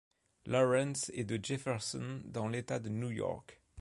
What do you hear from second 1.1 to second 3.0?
et de Jefferson dans l'État de